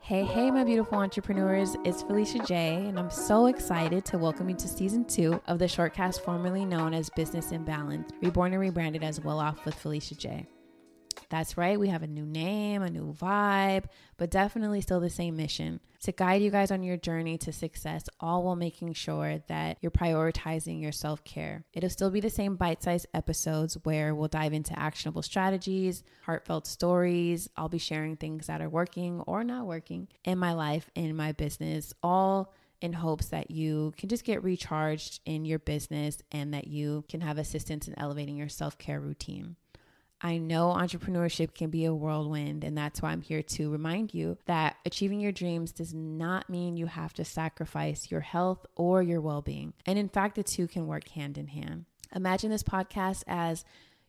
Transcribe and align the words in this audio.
Hey, 0.00 0.24
hey, 0.24 0.50
my 0.50 0.64
beautiful 0.64 0.98
entrepreneurs. 0.98 1.76
It's 1.84 2.02
Phylisha 2.02 2.46
J, 2.46 2.84
and 2.86 2.98
I'm 2.98 3.10
so 3.10 3.46
excited 3.46 4.04
to 4.04 4.18
welcome 4.18 4.50
you 4.50 4.56
to 4.56 4.68
season 4.68 5.04
two 5.06 5.40
of 5.46 5.58
the 5.58 5.64
shortcast 5.64 6.20
formerly 6.20 6.64
known 6.64 6.92
as 6.92 7.08
Business 7.10 7.52
in 7.52 7.64
Balance, 7.64 8.10
reborn 8.20 8.52
and 8.52 8.60
rebranded 8.60 9.02
as 9.02 9.20
Well 9.20 9.40
Off 9.40 9.64
with 9.64 9.74
Phylisha 9.74 10.18
J. 10.18 10.46
That's 11.34 11.56
right, 11.56 11.80
we 11.80 11.88
have 11.88 12.04
a 12.04 12.06
new 12.06 12.24
name, 12.24 12.82
a 12.82 12.88
new 12.88 13.12
vibe, 13.12 13.86
but 14.18 14.30
definitely 14.30 14.80
still 14.80 15.00
the 15.00 15.10
same 15.10 15.36
mission 15.36 15.80
to 16.04 16.12
guide 16.12 16.42
you 16.42 16.50
guys 16.52 16.70
on 16.70 16.84
your 16.84 16.96
journey 16.96 17.38
to 17.38 17.52
success, 17.52 18.04
all 18.20 18.44
while 18.44 18.54
making 18.54 18.92
sure 18.92 19.42
that 19.48 19.78
you're 19.80 19.90
prioritizing 19.90 20.80
your 20.80 20.92
self 20.92 21.24
care. 21.24 21.64
It'll 21.72 21.90
still 21.90 22.10
be 22.10 22.20
the 22.20 22.30
same 22.30 22.54
bite 22.54 22.84
sized 22.84 23.08
episodes 23.14 23.76
where 23.82 24.14
we'll 24.14 24.28
dive 24.28 24.52
into 24.52 24.78
actionable 24.78 25.22
strategies, 25.22 26.04
heartfelt 26.22 26.68
stories. 26.68 27.48
I'll 27.56 27.68
be 27.68 27.78
sharing 27.78 28.14
things 28.14 28.46
that 28.46 28.62
are 28.62 28.68
working 28.68 29.20
or 29.22 29.42
not 29.42 29.66
working 29.66 30.06
in 30.24 30.38
my 30.38 30.52
life, 30.52 30.88
in 30.94 31.16
my 31.16 31.32
business, 31.32 31.92
all 32.00 32.54
in 32.80 32.92
hopes 32.92 33.26
that 33.30 33.50
you 33.50 33.92
can 33.98 34.08
just 34.08 34.22
get 34.22 34.44
recharged 34.44 35.18
in 35.26 35.44
your 35.44 35.58
business 35.58 36.22
and 36.30 36.54
that 36.54 36.68
you 36.68 37.02
can 37.08 37.22
have 37.22 37.38
assistance 37.38 37.88
in 37.88 37.98
elevating 37.98 38.36
your 38.36 38.48
self 38.48 38.78
care 38.78 39.00
routine. 39.00 39.56
I 40.20 40.38
know 40.38 40.68
entrepreneurship 40.68 41.54
can 41.54 41.70
be 41.70 41.84
a 41.84 41.94
whirlwind, 41.94 42.64
and 42.64 42.76
that's 42.76 43.02
why 43.02 43.10
I'm 43.10 43.20
here 43.20 43.42
to 43.42 43.70
remind 43.70 44.14
you 44.14 44.38
that 44.46 44.76
achieving 44.86 45.20
your 45.20 45.32
dreams 45.32 45.72
does 45.72 45.92
not 45.92 46.48
mean 46.48 46.76
you 46.76 46.86
have 46.86 47.12
to 47.14 47.24
sacrifice 47.24 48.10
your 48.10 48.20
health 48.20 48.64
or 48.74 49.02
your 49.02 49.20
well 49.20 49.42
being. 49.42 49.74
And 49.86 49.98
in 49.98 50.08
fact, 50.08 50.36
the 50.36 50.42
two 50.42 50.66
can 50.66 50.86
work 50.86 51.08
hand 51.08 51.36
in 51.36 51.48
hand. 51.48 51.84
Imagine 52.14 52.50
this 52.50 52.62
podcast 52.62 53.24
as 53.26 53.64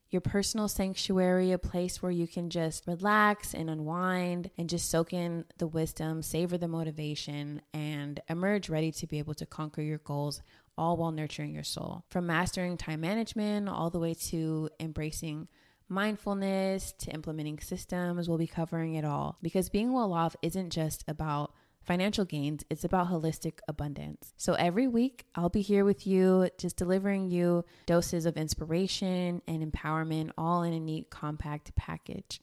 your 0.09 0.22
personal 0.22 0.67
sanctuary, 0.67 1.52
a 1.52 1.58
place 1.58 2.02
where 2.02 2.12
you 2.12 2.28
can 2.28 2.50
just 2.50 2.88
relax 2.88 3.53
and 3.53 3.69
unwind 3.69 4.52
and 4.58 4.69
just 4.69 4.90
soak 4.90 5.12
in 5.12 5.45
the 5.58 5.67
wisdom, 5.67 6.22
savor 6.22 6.58
the 6.58 6.67
motivation, 6.67 7.62
and 7.73 8.19
emerge 8.30 8.69
ready 8.69 8.92
to 8.94 9.08
be 9.08 9.19
able 9.19 9.34
to 9.34 9.45
conquer 9.45 9.81
your 9.81 9.97
goals 9.97 10.42
all 10.78 10.97
while 10.97 11.12
nurturing 11.12 11.53
your 11.53 11.64
soul. 11.64 12.03
From 12.09 12.28
mastering 12.28 12.78
time 12.78 13.02
management 13.02 13.67
all 13.67 13.90
the 13.90 14.00
way 14.00 14.14
to 14.14 14.69
embracing 14.80 15.47
mindfulness 15.88 16.94
to 17.00 17.11
implementing 17.11 17.59
systems. 17.59 18.28
We'll 18.28 18.38
be 18.38 18.47
covering 18.47 18.95
it 18.95 19.05
all 19.05 19.38
because 19.41 19.69
being 19.69 19.94
well 19.94 20.14
off 20.14 20.36
isn't 20.41 20.72
just 20.72 21.03
about 21.08 21.53
financial 21.86 22.25
gains, 22.25 22.64
it's 22.69 22.83
about 22.83 23.09
holistic 23.09 23.59
abundance. 23.67 24.33
So 24.38 24.53
every 24.53 24.88
week, 24.88 25.25
I'll 25.36 25.50
be 25.50 25.61
here 25.61 25.86
with 25.86 26.08
you, 26.08 26.50
just 26.58 26.78
delivering 26.78 27.30
you 27.30 27.63
doses 27.86 28.25
of 28.25 28.38
inspiration 28.38 29.41
and 29.47 29.72
empowerment, 29.72 30.31
all 30.38 30.63
in 30.63 30.73
a 30.73 30.80
neat, 30.80 31.09
compact 31.09 31.75
package. 31.75 32.41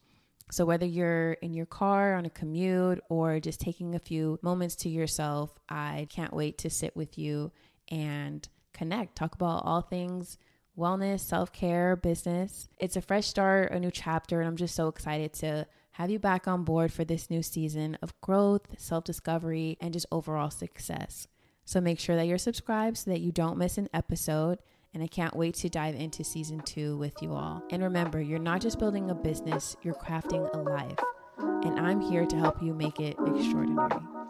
So, 0.50 0.66
whether 0.66 0.84
you're 0.84 1.32
in 1.34 1.54
your 1.54 1.66
car 1.66 2.14
on 2.14 2.26
a 2.26 2.30
commute 2.30 3.00
or 3.08 3.40
just 3.40 3.58
taking 3.58 3.94
a 3.94 3.98
few 3.98 4.38
moments 4.42 4.76
to 4.76 4.90
yourself, 4.90 5.58
I 5.68 6.06
can't 6.10 6.34
wait 6.34 6.58
to 6.58 6.70
sit 6.70 6.94
with 6.94 7.16
you 7.16 7.52
and 7.88 8.46
connect, 8.74 9.16
talk 9.16 9.34
about 9.34 9.64
all 9.64 9.80
things 9.80 10.36
wellness, 10.78 11.20
self 11.20 11.52
care, 11.52 11.96
business. 11.96 12.68
It's 12.78 12.96
a 12.96 13.02
fresh 13.02 13.26
start, 13.26 13.72
a 13.72 13.80
new 13.80 13.90
chapter, 13.90 14.40
and 14.40 14.48
I'm 14.48 14.56
just 14.56 14.74
so 14.74 14.88
excited 14.88 15.32
to 15.34 15.66
have 15.92 16.10
you 16.10 16.18
back 16.18 16.48
on 16.48 16.64
board 16.64 16.92
for 16.92 17.04
this 17.04 17.30
new 17.30 17.42
season 17.42 17.98
of 18.02 18.18
growth, 18.20 18.78
self 18.78 19.04
discovery, 19.04 19.76
and 19.80 19.92
just 19.92 20.06
overall 20.10 20.50
success. 20.50 21.26
So 21.64 21.80
make 21.80 21.98
sure 21.98 22.16
that 22.16 22.26
you're 22.26 22.38
subscribed 22.38 22.98
so 22.98 23.10
that 23.10 23.20
you 23.20 23.32
don't 23.32 23.58
miss 23.58 23.78
an 23.78 23.88
episode. 23.94 24.58
And 24.94 25.02
I 25.02 25.06
can't 25.06 25.34
wait 25.34 25.54
to 25.56 25.70
dive 25.70 25.94
into 25.94 26.22
season 26.22 26.60
two 26.60 26.98
with 26.98 27.22
you 27.22 27.32
all. 27.32 27.62
And 27.70 27.82
remember, 27.82 28.20
you're 28.20 28.38
not 28.38 28.60
just 28.60 28.78
building 28.78 29.10
a 29.10 29.14
business, 29.14 29.76
you're 29.82 29.94
crafting 29.94 30.52
a 30.54 30.58
life. 30.58 30.98
And 31.38 31.80
I'm 31.80 32.00
here 32.00 32.26
to 32.26 32.36
help 32.36 32.62
you 32.62 32.74
make 32.74 33.00
it 33.00 33.16
extraordinary. 33.26 34.21